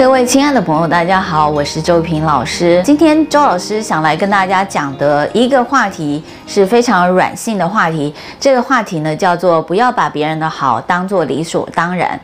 [0.00, 2.80] 各位亲爱的朋友，大家好，我是周平老师。
[2.82, 12.18] 今天周老师想来跟大家讲的一个话题是非常软性的话题，这个话题呢叫做不要把别人的好当做理所当然。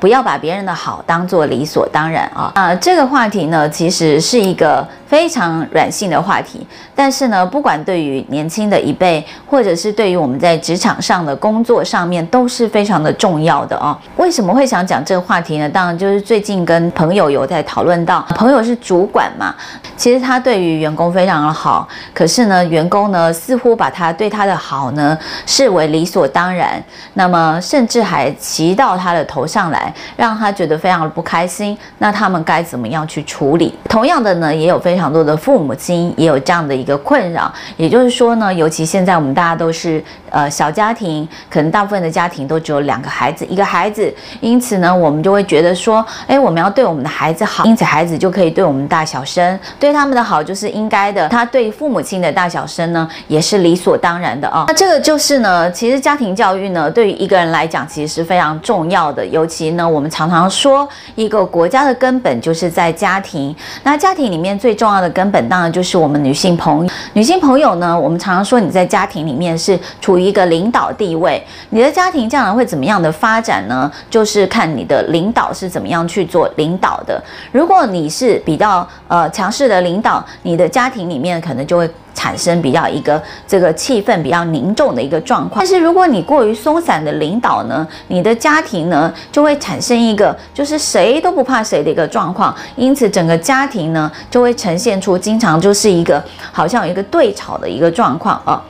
[0.00, 2.52] 不要把别人的好当做理所当然啊！
[2.54, 6.64] 啊，这个话题呢，其实是一个非常软性的话题。
[6.94, 13.98] 但是呢，不管对于年轻的一辈，或者是对于我们在职场上的工作上面，都是非常的重要的啊。
[14.16, 15.68] 为什么会想讲这个话题呢？
[15.68, 19.54] 当然就是最近跟朋友有在讨论到，朋友是主管嘛，
[19.96, 26.82] 其实他对于员工非常的好，可是呢，员工呢似乎把他对他的好呢视为理所当然，
[27.14, 29.92] 那么甚至还骑到他的头上来。
[30.16, 33.72] 让他觉得非常的不开心，那他们该怎么样去处理？
[33.88, 54.64] 同样的呢，也有非非常多的父母亲也有这样的一个困扰，也就是说呢，尤其现在我们大家都是呃小家庭，可能大部分的家庭都只有两个孩子，一个孩子，因此呢，我们就会觉得说，哎，我们要对我们的孩子好，因此孩子就可以对我们大小声，对他们的好就是应该的，他对父母亲的大小声呢，也是理所当然的啊。
[54.66, 59.68] 那这个就是呢，其实家庭教育呢，对于一个人来讲，其实是非常重要的，尤其。
[59.68, 63.54] 呢我们常常说，一个国家的根本就是在家庭。
[63.82, 66.90] 那家庭里面最重重要的根本，当然就是我们女性朋友。
[67.12, 71.44] 女性朋友呢，我们常常说你在家庭里面是处于一个领导地位。
[71.68, 73.92] 你的家庭将来会怎么样的发展呢？
[74.08, 77.22] 就是看你的领导是怎么样去做领导的。
[77.52, 81.90] 如果你是比较呃强势的领导，你的家庭里面可能就会。
[82.14, 96.22] 产生比较一个这个气氛比较凝重的一个状况，但是如果你过于松散的领导呢，你的家庭呢就会产生一个就是谁都不怕谁的一个状况，因此整个家庭呢就会呈现出经常就是一个
[96.52, 98.62] 好像有一个对吵的一个状况啊。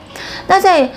[0.47, 0.87] 那在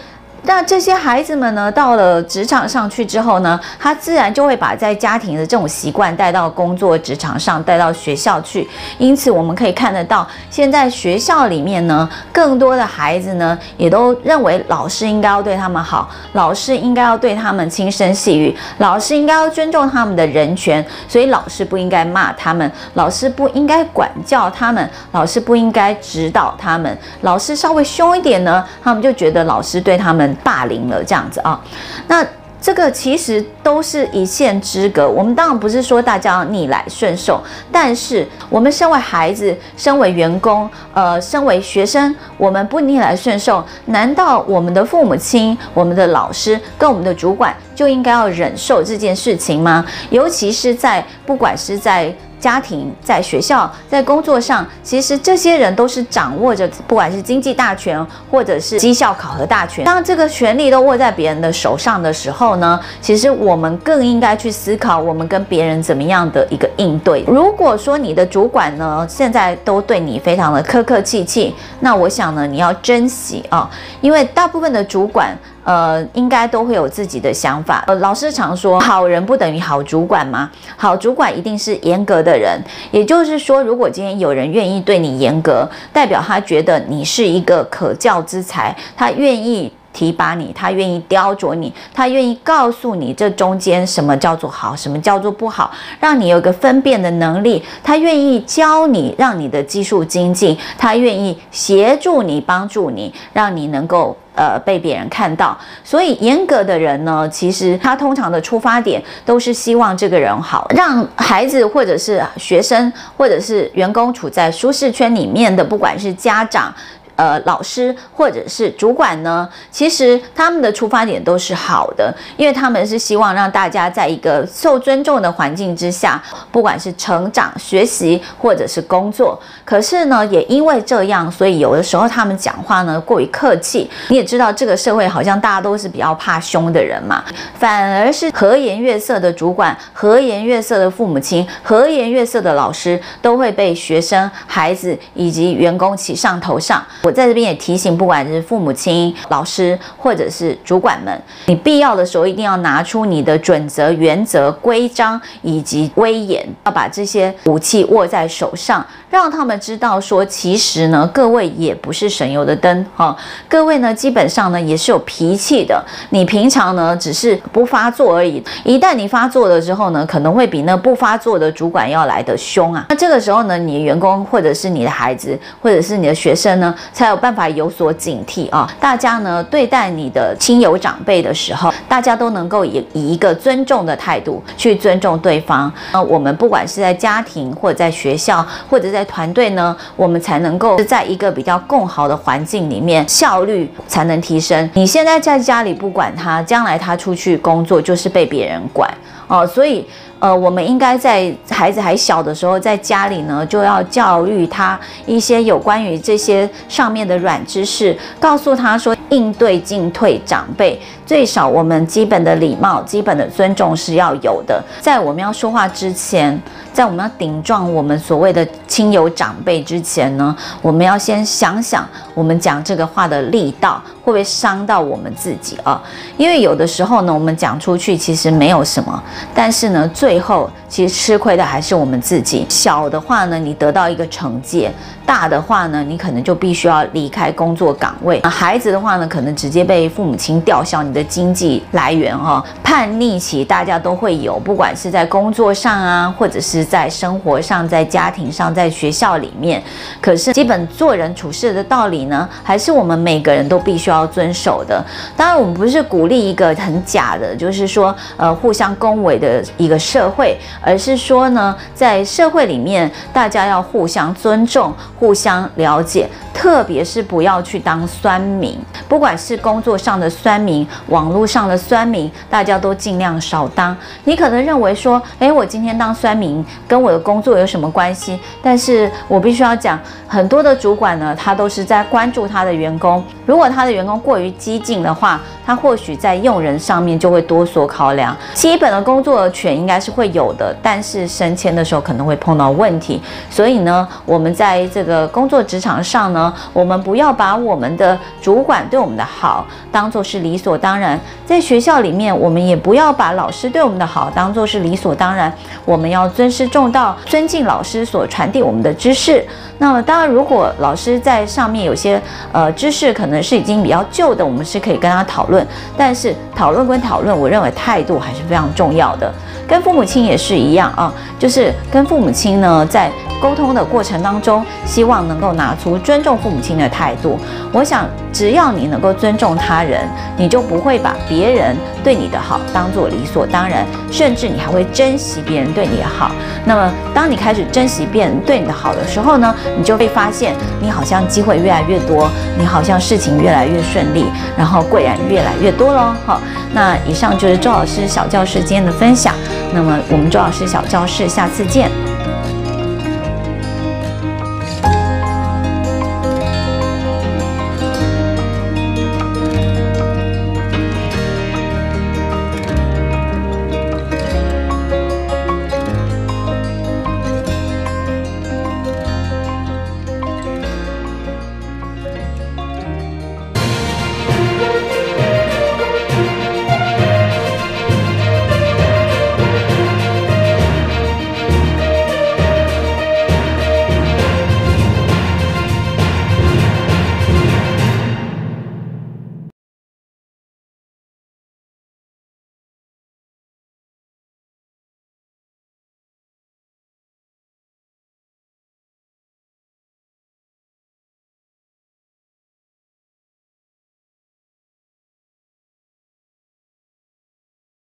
[0.45, 8.69] 那这些孩子们呢，到了职场上去之后呢，他自然就会把在家庭的这种习惯带到工作职场上，带到学校去。
[8.99, 30.32] 因此，我们可以看得到，现在学校里面呢，更多的孩子呢，也都认为老师应该要对他们好，老师应该要对他们轻声细语，老师应该要尊重他们的人权，所以老师不应该骂他们，老师不应该管教他们，老师不应该指导他们，老师稍微凶一点呢，他们就觉得老师对他们。
[30.45, 31.61] 霸凌了这样子啊，
[32.09, 32.25] 那
[32.61, 35.09] 这个其实都是一线之隔。
[35.09, 49.85] 我们当然不是说大家逆来顺受，但是我们身为孩子，身为员工，呃，身为学生，我们不逆来顺受，难道我们的父母亲、我们的老师跟我们的主管就应该要忍受这件事情吗？
[50.11, 52.15] 尤其是在不管是在。
[52.43, 59.85] 家庭在学校在工作上，其实这些人都是掌握着不管是经济大权或者是绩效考核大权。
[59.85, 67.23] 当这个权力都握在别人的手上的时候呢，其实我们更应该去思考我们跟别人怎么样的一个应对。
[67.29, 75.39] 如果说你的主管呢，现在都对你非常的客客气气，那我想呢，你要珍惜啊，因为大部分的主管。
[75.65, 77.85] 呃，应该都会有自己的想法。
[77.87, 80.51] 呃，老师常说，好人不等于好主管吗？
[80.77, 82.61] 好主管一定是严格的人。
[82.91, 89.73] 也就是说，如果今天有人愿意对你严格，代表他觉得你是一个可教之才，他愿意。
[89.95, 97.63] 提拔你，他愿意雕琢你，他愿意告诉你这中间什么叫做好，什么叫做不好，让你有个分辨的能力。
[97.85, 105.59] 他愿意教你，让你的技术精进，他愿意协助你，帮助你，让你能够呃被别人看到。
[105.83, 116.75] 所以严格的人呢，其实他通常的出发点都是希望这个人好，让孩子或者是学生或者是员工处在舒适圈里面的，不管是家长。
[117.17, 129.39] 呃，老师或者是主管呢，其实他们的出发点都是好的，因为他们是希望让大家在一个受尊重的环境之下，不管是成长、学习或者是工作。
[129.65, 133.89] 可是呢，也因为这样，所以有的时候他们讲话呢过于客气。
[134.09, 137.23] 你也知道，这个社会好像大家都是比较怕凶的人嘛，
[137.59, 146.83] 反而是和颜悦色的主管、和颜悦色的父母亲、和颜悦色的老师，都会被学生、孩子以及员工骑上头上。
[147.03, 163.15] 我在这边也提醒，不管是父母亲、老师或者是主管们，你必要的时候一定要拿出你的准则、原则、规章以及威严，要把这些武器握在手上，让他们知道说，其实呢，各位也不是省油的灯哈，
[163.47, 165.85] 各位呢，基本上呢也是有脾气的。
[166.09, 172.87] 你平常呢只是不发作而已，一旦你发作了之后呢，可能会比那不发作的主管要来得凶啊。
[172.89, 178.67] 那这个时候呢，你的员工或者是你的孩子或者是你的学生呢，才有办法有所警惕啊。
[178.81, 185.71] 大家呢对待你的亲友长辈的时候，大家都能够以以一个尊重的态度去尊重对方。
[185.93, 194.69] 呃，我们不管是在家庭或者在学校或者在团队呢，我们才能够在一个比较更好的环境里面，效率才能提升。
[194.75, 198.93] 你现在在家里不管他，将来他出去工作就是被别人管
[199.33, 199.85] 哦，所以。
[200.23, 214.63] 呃，我们应该在孩子还小的时候，在家里呢，就要教育他一些有关于这些上面的软知识，告诉他说，应对进退长辈，最少我们基本的礼貌、基本的尊重是要有的。
[214.81, 216.41] 在我们要说话之前，
[216.73, 221.85] 在我们要顶撞我们所谓的亲友长辈之前呢，我们要先想想，
[222.15, 225.83] 我们讲这个话的力道会不会伤到我们自己啊？
[226.17, 229.03] 因为有的时候呢，我们讲出去其实没有什么，
[229.35, 232.47] 但是呢，最后，其实吃亏的还是我们自己。
[232.49, 234.71] 小的话呢，你得到一个惩戒；
[235.05, 238.21] 大的话呢，你可能就必须要离开工作岗位。
[238.23, 242.45] 孩子的话呢，可能直接被父母亲吊销你的经济来源哈。
[242.63, 249.63] 叛逆期大家都会有，不管是在工作上啊，或者是在生活上、在家庭上、在学校里面。
[250.01, 254.83] 可是基本做人处事的道理呢，还是我们每个人都必须要遵守的。
[255.17, 268.59] 当然，我们不是鼓励一个很假的，就是说呃互相恭维的一个社会，而是说呢，在社会里面，大家要互相尊重、互相了解，特别是不要去当酸民。
[268.89, 273.77] 不管是工作上的酸民、网络上的酸民，大家都尽量少当。
[274.05, 278.19] 你可能认为说，诶，我今天当酸民跟我的工作有什么关系？
[278.43, 283.03] 但是我必须要讲，很多的主管呢，他都是在关注他的员工。
[283.25, 288.17] 如果他的员工过于激进的话，他或许在用人上面就会多所考量。
[288.35, 293.01] 基本的工作权应该是会有的，但是升迁的时候可能会碰到问题。
[293.31, 300.99] 所以呢，我们在这个工作职场上呢，我们不要把我们的主管对我们的好当做是理所当然。
[301.25, 305.33] 在学校里面，我们也不要把老师对我们的好当做是理所当然。
[305.65, 309.25] 我们要尊师重道，尊敬老师所传递我们的知识。
[309.59, 312.01] 那么，当然，如果老师在上面有些
[312.33, 315.47] 呃知识可能能是已经比较旧的，我们是可以跟他讨论。
[315.77, 319.13] 但是讨论归讨论，我认为态度还是非常重要的。
[319.47, 327.19] 跟父母亲也是一样啊，就是跟父母亲呢，在沟通的过程当中，希望能够拿出尊重父母亲的态度。
[327.53, 336.13] 我想，只要你能够尊重他人，你就不会把别人对你的好当做理所当然，甚至你还会珍惜别人对你的好。
[336.45, 344.05] 那么，当你开始珍惜别人对你的好的时候呢，你就会发现，你好像机会越来越多，你好像事情越来越顺利，
[344.37, 345.95] 然后贵人越来越多喽。
[346.05, 346.21] 好，
[346.53, 349.15] 那以上就是周老师小教室今天的分享。
[349.55, 351.71] 那么，我们周老师小教室，下次见。